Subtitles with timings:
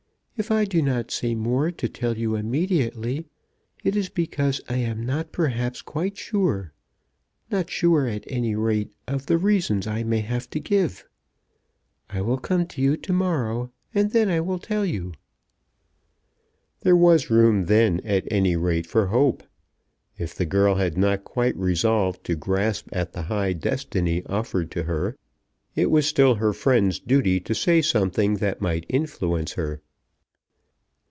[0.37, 3.27] If I do not say more to tell you immediately
[3.83, 6.73] it is because I am not perhaps quite sure;
[7.51, 11.05] not sure, at any rate, of the reasons I may have to give.
[12.09, 15.13] I will come to you to morrow, and then I will tell you."
[16.79, 19.43] There was room then at any rate for hope!
[20.17, 24.85] If the girl had not quite resolved to grasp at the high destiny offered to
[24.85, 25.15] her,
[25.75, 29.83] it was still her friend's duty to say something that might influence her.